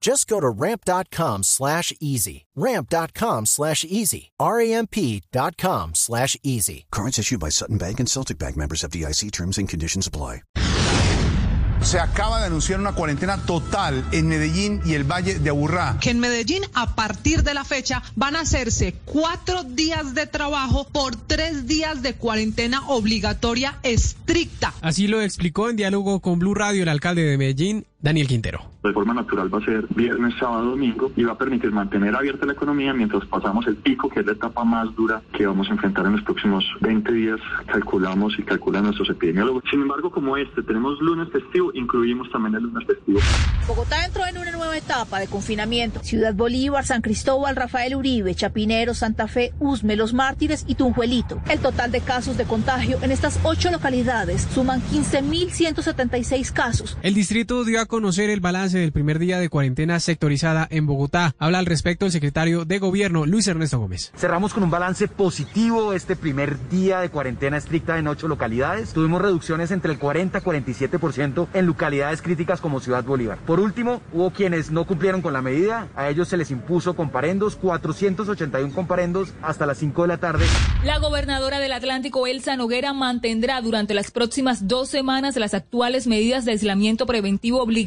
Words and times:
Just 0.00 0.28
go 0.28 0.40
to 0.40 0.48
ramp.com 0.48 1.42
slash 1.42 1.92
easy. 2.00 2.46
Ramp.com 2.54 3.46
slash 3.46 3.84
easy. 3.84 4.30
R-A-M-P.com 4.38 5.94
slash 5.94 6.36
easy. 6.42 6.86
Cards 6.90 7.18
issued 7.18 7.40
by 7.40 7.50
Sutton 7.50 7.78
Bank 7.78 8.00
and 8.00 8.08
Celtic 8.08 8.38
Bank 8.38 8.56
members 8.56 8.84
of 8.84 8.90
DIC 8.92 9.30
terms 9.32 9.58
and 9.58 9.68
conditions 9.68 10.06
apply. 10.06 10.42
Se 11.82 11.98
acaba 11.98 12.40
de 12.40 12.46
anunciar 12.46 12.80
una 12.80 12.92
cuarentena 12.92 13.38
total 13.46 14.04
en 14.10 14.26
Medellín 14.26 14.80
y 14.84 14.94
el 14.94 15.04
Valle 15.04 15.38
de 15.38 15.48
Aburrá. 15.50 15.96
Que 16.00 16.10
en 16.10 16.18
Medellín, 16.18 16.62
a 16.74 16.94
partir 16.96 17.44
de 17.44 17.54
la 17.54 17.64
fecha, 17.64 18.02
van 18.16 18.34
a 18.36 18.40
hacerse 18.40 18.96
cuatro 19.04 19.62
días 19.62 20.12
de 20.14 20.26
trabajo 20.26 20.88
por 20.88 21.14
tres 21.16 21.66
días 21.66 22.02
de 22.02 22.14
cuarentena 22.14 22.86
obligatoria 22.88 23.78
estricta. 23.84 24.74
Así 24.80 25.06
lo 25.06 25.22
explicó 25.22 25.70
en 25.70 25.76
diálogo 25.76 26.20
con 26.20 26.40
Blue 26.40 26.54
Radio 26.54 26.82
el 26.82 26.88
alcalde 26.88 27.22
de 27.22 27.38
Medellín, 27.38 27.86
Daniel 28.00 28.28
Quintero. 28.28 28.62
De 28.84 28.92
forma 28.92 29.12
natural 29.12 29.52
va 29.52 29.58
a 29.58 29.64
ser 29.64 29.86
viernes, 29.90 30.34
sábado, 30.38 30.70
domingo 30.70 31.10
y 31.16 31.24
va 31.24 31.32
a 31.32 31.38
permitir 31.38 31.72
mantener 31.72 32.14
abierta 32.14 32.46
la 32.46 32.52
economía 32.52 32.94
mientras 32.94 33.24
pasamos 33.26 33.66
el 33.66 33.74
pico, 33.74 34.08
que 34.08 34.20
es 34.20 34.26
la 34.26 34.32
etapa 34.32 34.62
más 34.62 34.94
dura 34.94 35.20
que 35.36 35.46
vamos 35.46 35.68
a 35.68 35.72
enfrentar 35.72 36.06
en 36.06 36.12
los 36.12 36.22
próximos 36.22 36.64
20 36.80 37.12
días, 37.12 37.40
calculamos 37.66 38.38
y 38.38 38.44
calculan 38.44 38.84
nuestros 38.84 39.10
epidemiólogos. 39.10 39.64
Sin 39.68 39.82
embargo, 39.82 40.12
como 40.12 40.36
este, 40.36 40.62
tenemos 40.62 41.00
lunes 41.00 41.28
festivo, 41.32 41.72
incluimos 41.74 42.30
también 42.30 42.54
el 42.54 42.62
lunes 42.62 42.86
festivo. 42.86 43.18
Bogotá 43.66 44.04
entró 44.06 44.24
en 44.26 44.38
una 44.38 44.52
nueva 44.52 44.76
etapa 44.76 45.18
de 45.18 45.26
confinamiento. 45.26 46.00
Ciudad 46.04 46.34
Bolívar, 46.34 46.86
San 46.86 47.02
Cristóbal, 47.02 47.56
Rafael 47.56 47.96
Uribe, 47.96 48.32
Chapinero, 48.34 48.94
Santa 48.94 49.26
Fe, 49.26 49.52
Usme, 49.58 49.96
Los 49.96 50.14
Mártires 50.14 50.64
y 50.68 50.76
Tunjuelito. 50.76 51.42
El 51.50 51.58
total 51.58 51.90
de 51.90 52.00
casos 52.00 52.36
de 52.36 52.44
contagio 52.44 52.98
en 53.02 53.10
estas 53.10 53.40
ocho 53.42 53.72
localidades 53.72 54.46
suman 54.54 54.80
15.176 54.82 56.52
casos. 56.52 56.96
El 57.02 57.14
distrito 57.14 57.64
dio 57.64 57.80
a 57.80 57.87
conocer 57.88 58.30
el 58.30 58.40
balance 58.40 58.78
del 58.78 58.92
primer 58.92 59.18
día 59.18 59.40
de 59.40 59.48
cuarentena 59.48 59.98
sectorizada 59.98 60.68
en 60.70 60.86
Bogotá. 60.86 61.34
Habla 61.38 61.58
al 61.58 61.66
respecto 61.66 62.06
el 62.06 62.12
secretario 62.12 62.64
de 62.64 62.78
Gobierno, 62.78 63.26
Luis 63.26 63.48
Ernesto 63.48 63.80
Gómez. 63.80 64.12
Cerramos 64.14 64.54
con 64.54 64.62
un 64.62 64.70
balance 64.70 65.08
positivo 65.08 65.94
este 65.94 66.14
primer 66.14 66.68
día 66.68 67.00
de 67.00 67.08
cuarentena 67.08 67.56
estricta 67.56 67.98
en 67.98 68.06
ocho 68.06 68.28
localidades. 68.28 68.92
Tuvimos 68.92 69.22
reducciones 69.22 69.70
entre 69.70 69.92
el 69.92 69.98
40 69.98 70.38
y 70.38 70.42
47% 70.42 71.48
en 71.54 71.66
localidades 71.66 72.22
críticas 72.22 72.60
como 72.60 72.80
Ciudad 72.80 73.02
Bolívar. 73.04 73.38
Por 73.38 73.58
último, 73.58 74.02
hubo 74.12 74.30
quienes 74.30 74.70
no 74.70 74.86
cumplieron 74.86 75.22
con 75.22 75.32
la 75.32 75.42
medida. 75.42 75.88
A 75.96 76.10
ellos 76.10 76.28
se 76.28 76.36
les 76.36 76.50
impuso 76.50 76.94
comparendos, 76.94 77.56
481 77.56 78.74
comparendos 78.74 79.32
hasta 79.42 79.64
las 79.64 79.78
5 79.78 80.02
de 80.02 80.08
la 80.08 80.18
tarde. 80.18 80.44
La 80.84 80.98
gobernadora 80.98 81.58
del 81.58 81.72
Atlántico, 81.72 82.26
Elsa 82.26 82.56
Noguera, 82.56 82.92
mantendrá 82.92 83.62
durante 83.62 83.94
las 83.94 84.10
próximas 84.10 84.68
dos 84.68 84.90
semanas 84.90 85.36
las 85.36 85.54
actuales 85.54 86.06
medidas 86.06 86.44
de 86.44 86.52
aislamiento 86.52 87.06
preventivo 87.06 87.62
obligatorio. 87.62 87.77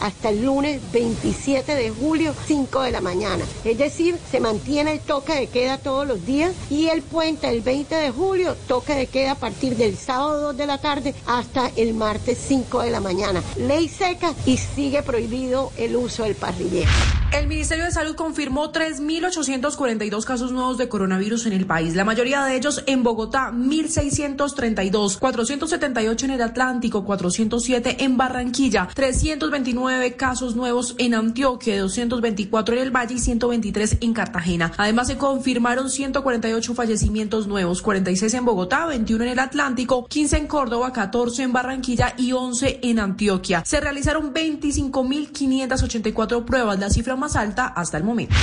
Hasta 0.00 0.30
el 0.30 0.44
lunes 0.44 0.80
27 0.92 1.74
de 1.74 1.90
julio, 1.90 2.34
5 2.46 2.82
de 2.82 2.90
la 2.90 3.00
mañana. 3.00 3.44
Es 3.64 3.78
decir, 3.78 4.16
se 4.30 4.40
mantiene 4.40 4.92
el 4.92 5.00
toque 5.00 5.34
de 5.34 5.46
queda 5.48 5.78
todos 5.78 6.06
los 6.06 6.24
días 6.26 6.52
y 6.70 6.88
el 6.88 7.02
puente 7.02 7.48
el 7.48 7.60
20 7.60 7.94
de 7.94 8.10
julio, 8.10 8.56
toque 8.66 8.94
de 8.94 9.06
queda 9.06 9.32
a 9.32 9.36
partir 9.36 9.76
del 9.76 9.96
sábado 9.96 10.40
2 10.48 10.56
de 10.56 10.66
la 10.66 10.78
tarde 10.78 11.14
hasta 11.26 11.70
el 11.76 11.94
martes 11.94 12.38
5 12.48 12.82
de 12.82 12.90
la 12.90 13.00
mañana. 13.00 13.42
Ley 13.56 13.88
seca 13.88 14.34
y 14.46 14.56
sigue 14.56 15.02
prohibido 15.02 15.72
el 15.76 15.96
uso 15.96 16.24
del 16.24 16.34
parrillero. 16.34 16.90
El 17.32 17.48
Ministerio 17.48 17.86
de 17.86 17.90
Salud 17.90 18.14
confirmó 18.14 18.70
3.842 18.72 20.24
casos 20.24 20.52
nuevos 20.52 20.76
de 20.76 20.90
coronavirus 20.90 21.46
en 21.46 21.54
el 21.54 21.64
país, 21.64 21.96
la 21.96 22.04
mayoría 22.04 22.44
de 22.44 22.56
ellos 22.56 22.84
en 22.86 23.02
Bogotá, 23.02 23.50
1.632, 23.54 25.18
478 25.18 26.26
en 26.26 26.32
el 26.32 26.42
Atlántico, 26.42 27.06
407 27.06 28.04
en 28.04 28.18
Barranquilla, 28.18 28.86
329 28.94 30.14
casos 30.14 30.56
nuevos 30.56 30.94
en 30.98 31.14
Antioquia, 31.14 31.80
224 31.80 32.74
en 32.74 32.82
el 32.82 32.90
Valle 32.90 33.14
y 33.14 33.18
123 33.18 33.96
en 34.02 34.12
Cartagena. 34.12 34.70
Además, 34.76 35.06
se 35.06 35.16
confirmaron 35.16 35.88
148 35.88 36.74
fallecimientos 36.74 37.46
nuevos, 37.46 37.80
46 37.80 38.34
en 38.34 38.44
Bogotá, 38.44 38.84
21 38.84 39.24
en 39.24 39.30
el 39.30 39.38
Atlántico, 39.38 40.06
15 40.06 40.36
en 40.36 40.46
Córdoba, 40.46 40.92
14 40.92 41.44
en 41.44 41.54
Barranquilla 41.54 42.12
y 42.18 42.32
11 42.32 42.80
en 42.82 42.98
Antioquia. 42.98 43.62
Se 43.64 43.80
realizaron 43.80 44.34
25.584 44.34 46.44
pruebas, 46.44 46.78
la 46.78 46.90
cifra 46.90 47.16
más 47.22 47.36
alta 47.36 47.68
hasta 47.68 47.96
el 47.98 48.02
momento. 48.02 48.34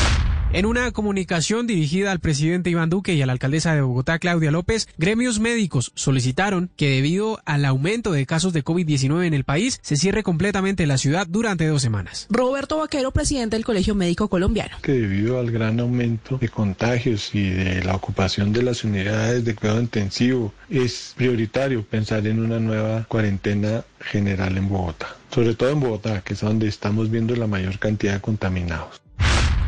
En 0.51 0.65
una 0.65 0.89
comunicación 0.91 1.67
dirigida 1.67 2.11
al 2.11 2.21
presidente 2.21 2.69
Iván 2.71 2.89
Duque 2.89 3.13
y 3.13 3.21
a 3.21 3.25
la 3.27 3.33
alcaldesa 3.33 3.75
de 3.75 3.81
Bogotá, 3.81 4.17
Claudia 4.17 4.49
López, 4.49 4.87
gremios 4.97 5.39
médicos 5.39 5.91
solicitaron 5.95 6.71
que 6.75 6.89
debido 6.89 7.39
al 7.45 7.65
aumento 7.65 8.13
de 8.13 8.25
casos 8.25 8.53
de 8.53 8.63
COVID-19 8.63 9.27
en 9.27 9.33
el 9.35 9.43
país, 9.43 9.79
se 9.83 9.97
cierre 9.97 10.23
completamente 10.23 10.87
la 10.87 10.97
ciudad 10.97 11.27
durante 11.27 11.67
dos 11.67 11.81
semanas. 11.81 12.25
Roberto 12.31 12.77
Vaquero, 12.77 13.11
presidente 13.11 13.57
del 13.57 13.65
Colegio 13.65 13.93
Médico 13.93 14.27
Colombiano. 14.29 14.77
Que 14.81 14.93
debido 14.93 15.39
al 15.39 15.51
gran 15.51 15.79
aumento 15.81 16.37
de 16.37 16.47
contagios 16.47 17.35
y 17.35 17.49
de 17.49 17.83
la 17.83 17.95
ocupación 17.95 18.53
de 18.53 18.63
las 18.63 18.83
unidades 18.85 19.43
de 19.43 19.55
cuidado 19.55 19.81
intensivo, 19.81 20.53
es 20.69 21.13
prioritario 21.17 21.83
pensar 21.83 22.25
en 22.25 22.39
una 22.39 22.59
nueva 22.59 23.03
cuarentena 23.03 23.83
general 23.99 24.57
en 24.57 24.69
Bogotá. 24.69 25.18
Sobre 25.31 25.53
todo 25.53 25.69
en 25.69 25.79
Bogotá, 25.79 26.21
que 26.21 26.33
es 26.33 26.41
donde 26.41 26.67
estamos 26.67 27.11
viendo 27.11 27.35
la 27.35 27.47
mayor 27.47 27.77
cantidad 27.77 28.13
de 28.13 28.21
contaminados. 28.21 28.99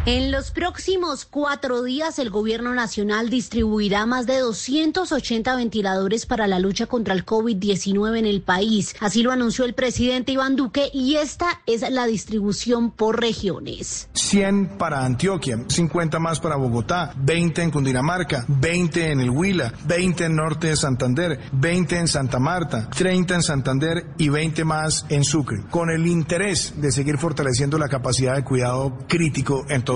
En 0.08 0.32
los 0.32 0.50
próximos 0.50 1.26
cuatro 1.26 1.84
días, 1.84 2.18
el 2.18 2.32
gobierno 2.32 2.74
nacional 2.74 3.30
distribuirá 3.30 4.08
más 4.08 4.26
de 4.26 4.40
280 4.40 5.56
ventiladores 5.56 6.26
para 6.26 6.48
la 6.48 6.58
lucha 6.58 6.88
contra 6.88 7.14
el 7.14 7.24
COVID-19 7.24 8.18
en 8.18 8.26
el 8.26 8.42
país. 8.42 8.96
Así 9.00 9.22
lo 9.22 9.32
anunció 9.32 9.64
el 9.64 9.76
presidente 9.76 10.32
Iván 10.32 10.56
Duque 10.56 10.90
y 10.92 11.18
esta 11.18 11.62
es 11.68 11.88
la 11.88 12.08
distribución 12.08 12.90
por 12.90 13.22
regiones. 13.22 14.10
100 14.14 14.80
para 14.80 15.06
Antioquia, 15.06 15.60
50 15.68 16.18
más 16.18 16.40
para 16.40 16.56
Bogotá, 16.56 17.14
20 17.18 17.62
en 17.62 17.70
Cundinamarca, 17.70 18.44
20 18.48 19.12
en 19.12 19.20
el 19.20 19.30
Huila, 19.30 19.72
20 19.86 20.26
en 20.26 20.36
Norte 20.36 20.68
de 20.70 20.78
Santander, 20.78 21.40
20 21.52 22.00
en 22.00 22.08
Santa 22.08 22.40
Marta, 22.40 22.90
30 22.90 23.36
en 23.36 23.44
Santander 23.44 24.08
y 24.18 24.30
20 24.30 24.66
más 24.66 25.06
en 25.10 25.24
Sucre, 25.24 25.62
con 25.70 25.92
el 25.92 26.08
interés 26.08 26.74
de 26.82 26.92
seguir 26.92 27.20
fortaleciendo 27.20 27.78
la 27.78 27.88
capacidad 27.88 28.36
de 28.36 28.44
cuidado 28.44 28.98
crítico 29.08 29.64
en 29.70 29.84
todo 29.84 29.91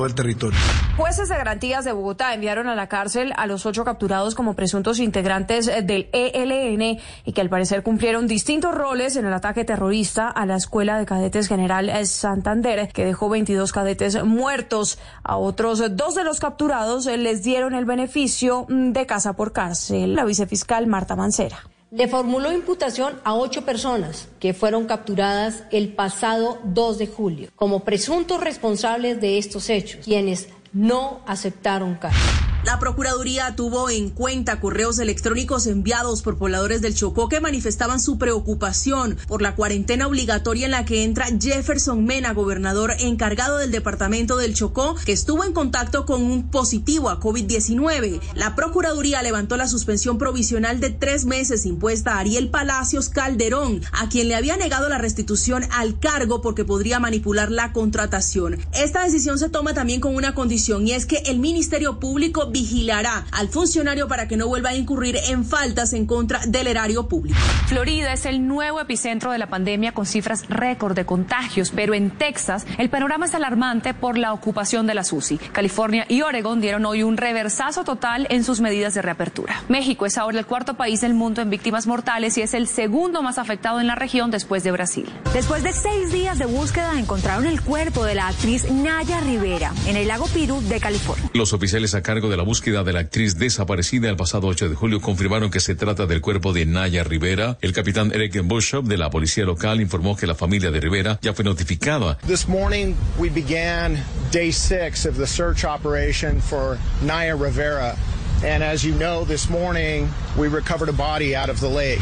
Jueces 0.98 1.30
de 1.30 1.36
garantías 1.36 1.86
de 1.86 1.92
Bogotá 1.92 2.34
enviaron 2.34 2.68
a 2.68 2.76
la 2.76 2.88
cárcel 2.88 3.34
a 3.38 3.48
los 3.48 3.66
ocho 3.66 3.84
capturados 3.84 4.36
como 4.36 4.54
presuntos 4.54 5.00
integrantes 5.00 5.66
del 5.66 6.10
ELN 6.14 7.00
y 7.26 7.34
que 7.34 7.42
al 7.42 7.50
parecer 7.50 7.84
cumplieron 7.84 8.28
distintos 8.28 8.74
roles 8.74 9.16
en 9.16 9.26
el 9.26 9.34
ataque 9.34 9.66
terrorista 9.66 10.30
a 10.30 10.46
la 10.46 10.56
Escuela 10.56 10.98
de 10.98 11.06
Cadetes 11.06 11.48
General 11.48 11.90
Santander, 12.06 12.90
que 12.90 13.06
dejó 13.06 13.30
22 13.30 13.72
cadetes 13.72 14.24
muertos. 14.24 15.00
A 15.24 15.38
otros 15.38 15.84
dos 15.96 16.16
de 16.16 16.24
los 16.24 16.40
capturados 16.40 17.06
les 17.06 17.44
dieron 17.44 17.76
el 17.76 17.86
beneficio 17.86 18.66
de 18.70 19.06
casa 19.06 19.34
por 19.34 19.54
cárcel. 19.54 20.16
La 20.16 20.26
vicefiscal 20.26 20.88
Marta 20.88 21.16
Mancera 21.16 21.75
le 21.96 22.10
formuló 22.10 22.52
imputación 22.52 23.22
a 23.24 23.36
ocho 23.36 23.64
personas 23.64 24.28
que 24.40 24.54
fueron 24.54 24.86
capturadas 24.86 25.64
el 25.72 25.94
pasado 25.94 26.60
2 26.66 26.98
de 26.98 27.08
julio 27.08 27.50
como 27.56 27.86
presuntos 27.86 28.42
responsables 28.42 29.22
de 29.22 29.38
estos 29.38 29.70
hechos, 29.70 30.04
quienes 30.04 30.50
no 30.74 31.22
aceptaron 31.26 31.96
cargo. 31.96 32.18
La 32.66 32.80
Procuraduría 32.80 33.56
tuvo 33.56 33.92
en 33.92 34.10
cuenta 34.10 34.60
correos 34.60 34.98
electrónicos 34.98 35.68
enviados 35.68 36.24
por 36.24 36.40
pobladores 36.40 36.82
del 36.82 36.96
Chocó 36.96 37.30
que 37.30 37.40
manifestaban 37.40 38.00
su 38.00 38.18
preocupación 38.18 39.18
por 39.28 39.44
la 39.44 39.56
cuarentena 39.56 40.08
obligatoria 40.08 40.66
en 40.66 40.72
la 40.72 40.84
que 40.84 41.04
entra 41.04 41.28
Jefferson 41.40 42.06
Mena, 42.06 42.34
gobernador 42.34 42.94
encargado 42.98 43.60
del 43.60 43.70
departamento 43.70 44.38
del 44.38 44.56
Chocó, 44.56 44.96
que 45.06 45.12
estuvo 45.12 45.44
en 45.44 45.54
contacto 45.54 46.08
con 46.08 46.24
un 46.24 46.50
positivo 46.50 47.12
a 47.12 47.20
COVID-19. 47.20 48.20
La 48.34 48.56
Procuraduría 48.56 49.22
levantó 49.22 49.58
la 49.58 49.68
suspensión 49.68 50.18
provisional 50.18 50.80
de 50.80 50.90
tres 50.90 51.26
meses 51.26 51.68
impuesta 51.68 52.16
a 52.16 52.20
Ariel 52.20 52.50
Palacios 52.50 53.10
Calderón, 53.10 53.84
a 53.92 54.10
quien 54.10 54.28
le 54.28 54.36
había 54.36 54.58
negado 54.58 54.90
la 54.90 54.98
restitución 54.98 55.66
al 55.72 56.00
cargo 56.00 56.42
porque 56.42 56.66
podría 56.66 57.00
manipular 57.00 57.52
la 57.52 57.74
contratación. 57.74 58.58
Esta 58.74 59.04
decisión 59.04 59.38
se 59.38 59.50
toma 59.50 59.76
también 59.76 60.02
con 60.02 60.16
una 60.16 60.34
condición 60.34 60.88
y 60.88 60.94
es 60.94 61.06
que 61.06 61.18
el 61.28 61.38
Ministerio 61.38 62.00
Público 62.00 62.55
vigilará 62.56 63.26
al 63.34 63.50
funcionario 63.50 64.08
para 64.08 64.30
que 64.30 64.38
no 64.38 64.48
vuelva 64.48 64.70
a 64.70 64.76
incurrir 64.76 65.18
en 65.28 65.44
faltas 65.44 65.92
en 65.92 66.06
contra 66.06 66.40
del 66.46 66.68
erario 66.68 67.10
público. 67.10 67.38
Florida 67.68 68.14
es 68.14 68.26
el 68.26 68.48
nuevo 68.48 68.80
epicentro 68.80 69.34
de 69.34 69.38
la 69.38 69.48
pandemia 69.48 69.92
con 69.92 70.06
cifras 70.06 70.46
récord 70.48 70.96
de 70.96 71.06
contagios, 71.06 71.74
pero 71.76 71.94
en 71.94 72.12
Texas 72.12 72.66
el 72.78 72.90
panorama 72.90 73.26
es 73.26 73.36
alarmante 73.36 73.94
por 73.94 74.18
la 74.18 74.32
ocupación 74.32 74.88
de 74.88 74.94
la 74.94 75.02
UCI. 75.02 75.38
California 75.38 76.06
y 76.08 76.22
Oregon 76.22 76.62
dieron 76.62 76.86
hoy 76.86 77.04
un 77.04 77.18
reversazo 77.18 77.84
total 77.84 78.26
en 78.30 78.46
sus 78.46 78.62
medidas 78.62 78.94
de 78.94 79.02
reapertura. 79.02 79.62
México 79.68 80.06
es 80.06 80.18
ahora 80.18 80.40
el 80.40 80.46
cuarto 80.46 80.76
país 80.76 81.02
del 81.02 81.14
mundo 81.14 81.42
en 81.42 81.50
víctimas 81.50 81.88
mortales 81.88 82.38
y 82.38 82.42
es 82.42 82.54
el 82.54 82.70
segundo 82.70 83.22
más 83.22 83.38
afectado 83.38 83.82
en 83.82 83.88
la 83.88 83.96
región 83.96 84.32
después 84.32 84.64
de 84.64 84.72
Brasil. 84.72 85.10
Después 85.34 85.62
de 85.62 85.74
seis 85.74 86.14
días 86.14 86.40
de 86.40 86.46
búsqueda 86.46 86.98
encontraron 86.98 87.48
el 87.48 87.60
cuerpo 87.60 88.06
de 88.06 88.16
la 88.16 88.30
actriz 88.30 88.72
Naya 88.72 89.20
Rivera 89.20 89.74
en 89.88 89.98
el 89.98 90.08
lago 90.08 90.28
Piru 90.28 90.62
de 90.62 90.80
California. 90.80 91.30
Los 91.34 91.52
oficiales 91.52 91.96
a 91.96 92.02
cargo 92.02 92.30
de 92.30 92.38
la 92.38 92.45
búsqueda 92.46 92.84
de 92.84 92.94
la 92.94 93.02
actriz 93.02 93.38
desaparecida 93.38 94.10
el 94.10 94.16
pasado 94.16 94.48
8 94.48 94.70
de 94.70 94.76
julio 94.76 95.02
confirmaron 95.02 95.52
que 95.52 95.60
se 95.60 95.76
trata 95.76 96.06
del 96.06 96.22
cuerpo 96.22 96.54
de 96.54 96.66
Naya 96.66 97.04
Rivera. 97.04 97.58
El 97.62 97.74
capitán 97.74 98.12
Eric 98.14 98.42
Bushop 98.44 98.86
de 98.86 98.98
la 98.98 99.10
policía 99.10 99.44
local 99.44 99.82
informó 99.82 100.16
que 100.16 100.28
la 100.28 100.36
familia 100.36 100.72
de 100.72 100.80
Rivera 100.80 101.20
ya 101.22 101.34
fue 101.34 101.44
notificada. 101.44 102.18
This 102.26 102.48
morning 102.48 102.94
we 103.20 103.30
began 103.30 104.02
day 104.32 104.52
six 104.52 105.06
of 105.06 105.18
the 105.18 105.28
search 105.28 105.66
operation 105.66 106.40
for 106.40 106.78
Naya 107.02 107.36
Rivera. 107.36 107.98
And 108.44 108.64
as 108.64 108.84
you 108.84 108.94
know, 108.96 109.26
this 109.26 109.50
morning 109.50 110.08
we 110.38 110.48
recovered 110.48 110.90
a 110.90 110.94
body 110.94 111.36
out 111.36 111.50
of 111.50 111.60
the 111.60 111.70
lake. 111.70 112.02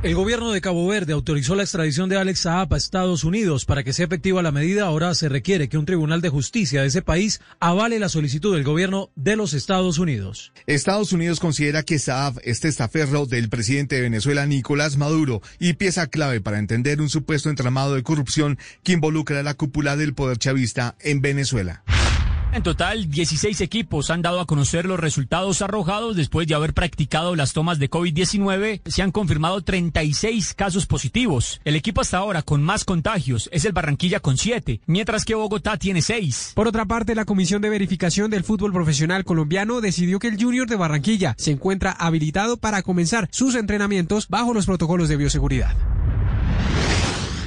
El 0.00 0.14
gobierno 0.14 0.52
de 0.52 0.60
Cabo 0.60 0.86
Verde 0.86 1.12
autorizó 1.12 1.56
la 1.56 1.64
extradición 1.64 2.08
de 2.08 2.16
Alex 2.16 2.42
Saab 2.42 2.72
a 2.72 2.76
Estados 2.76 3.24
Unidos. 3.24 3.64
Para 3.64 3.82
que 3.82 3.92
sea 3.92 4.06
efectiva 4.06 4.44
la 4.44 4.52
medida, 4.52 4.84
ahora 4.84 5.12
se 5.16 5.28
requiere 5.28 5.68
que 5.68 5.76
un 5.76 5.86
tribunal 5.86 6.20
de 6.20 6.28
justicia 6.28 6.82
de 6.82 6.86
ese 6.86 7.02
país 7.02 7.40
avale 7.58 7.98
la 7.98 8.08
solicitud 8.08 8.54
del 8.54 8.62
gobierno 8.62 9.10
de 9.16 9.34
los 9.34 9.54
Estados 9.54 9.98
Unidos. 9.98 10.52
Estados 10.68 11.12
Unidos 11.12 11.40
considera 11.40 11.82
que 11.82 11.98
Saab 11.98 12.38
es 12.44 12.60
testaferro 12.60 13.26
del 13.26 13.48
presidente 13.48 13.96
de 13.96 14.02
Venezuela, 14.02 14.46
Nicolás 14.46 14.96
Maduro, 14.98 15.42
y 15.58 15.72
pieza 15.72 16.06
clave 16.06 16.40
para 16.40 16.60
entender 16.60 17.00
un 17.00 17.08
supuesto 17.08 17.50
entramado 17.50 17.96
de 17.96 18.04
corrupción 18.04 18.56
que 18.84 18.92
involucra 18.92 19.40
a 19.40 19.42
la 19.42 19.54
cúpula 19.54 19.96
del 19.96 20.14
poder 20.14 20.38
chavista 20.38 20.94
en 21.00 21.22
Venezuela. 21.22 21.82
En 22.50 22.62
total, 22.62 23.10
16 23.10 23.60
equipos 23.60 24.10
han 24.10 24.22
dado 24.22 24.40
a 24.40 24.46
conocer 24.46 24.86
los 24.86 24.98
resultados 24.98 25.60
arrojados 25.60 26.16
después 26.16 26.48
de 26.48 26.54
haber 26.54 26.72
practicado 26.72 27.36
las 27.36 27.52
tomas 27.52 27.78
de 27.78 27.90
COVID-19. 27.90 28.80
Se 28.86 29.02
han 29.02 29.12
confirmado 29.12 29.60
36 29.60 30.54
casos 30.54 30.86
positivos. 30.86 31.60
El 31.64 31.76
equipo 31.76 32.00
hasta 32.00 32.16
ahora 32.16 32.42
con 32.42 32.62
más 32.62 32.84
contagios 32.84 33.50
es 33.52 33.66
el 33.66 33.72
Barranquilla 33.72 34.20
con 34.20 34.38
7, 34.38 34.80
mientras 34.86 35.26
que 35.26 35.34
Bogotá 35.34 35.76
tiene 35.76 36.00
6. 36.00 36.52
Por 36.54 36.66
otra 36.68 36.86
parte, 36.86 37.14
la 37.14 37.26
Comisión 37.26 37.60
de 37.60 37.68
Verificación 37.68 38.30
del 38.30 38.44
Fútbol 38.44 38.72
Profesional 38.72 39.24
Colombiano 39.24 39.80
decidió 39.82 40.18
que 40.18 40.28
el 40.28 40.42
Junior 40.42 40.66
de 40.66 40.76
Barranquilla 40.76 41.34
se 41.36 41.50
encuentra 41.50 41.92
habilitado 41.92 42.56
para 42.56 42.82
comenzar 42.82 43.28
sus 43.30 43.54
entrenamientos 43.56 44.28
bajo 44.28 44.54
los 44.54 44.64
protocolos 44.64 45.08
de 45.10 45.16
bioseguridad. 45.16 45.76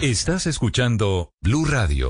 Estás 0.02 0.48
escuchando 0.48 1.32
Blue 1.42 1.66
Radio. 1.66 2.10